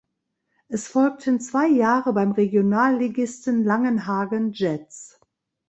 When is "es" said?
0.67-0.87